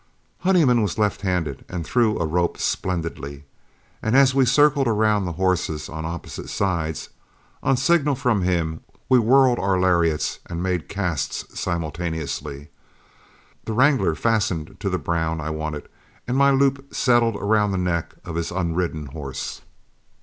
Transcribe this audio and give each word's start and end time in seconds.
Honeyman 0.39 0.81
was 0.81 0.97
left 0.97 1.21
handed 1.21 1.63
and 1.69 1.85
threw 1.85 2.17
a 2.17 2.25
rope 2.25 2.57
splendidly; 2.57 3.43
and 4.01 4.17
as 4.17 4.33
we 4.33 4.47
circled 4.47 4.87
around 4.87 5.25
the 5.25 5.33
horses 5.33 5.89
on 5.89 6.05
opposite 6.05 6.49
sides, 6.49 7.09
on 7.61 7.75
a 7.75 7.77
signal 7.77 8.15
from 8.15 8.41
him 8.41 8.81
we 9.09 9.19
whirled 9.19 9.59
our 9.59 9.79
lariats 9.79 10.39
and 10.47 10.63
made 10.63 10.89
casts 10.89 11.45
simultaneously. 11.53 12.69
The 13.65 13.73
wrangler 13.73 14.15
fastened 14.15 14.79
to 14.79 14.89
the 14.89 14.97
brown 14.97 15.39
I 15.39 15.51
wanted, 15.51 15.87
and 16.27 16.35
my 16.35 16.49
loop 16.49 16.91
settled 16.95 17.35
around 17.35 17.71
the 17.71 17.77
neck 17.77 18.15
of 18.25 18.33
his 18.37 18.49
unridden 18.49 19.11
horse. 19.11 19.61